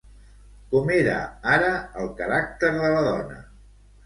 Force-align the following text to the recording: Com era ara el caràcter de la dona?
Com 0.71 0.87
era 0.95 1.17
ara 1.57 1.67
el 2.05 2.09
caràcter 2.23 2.73
de 2.79 2.91
la 2.97 3.05
dona? 3.11 3.39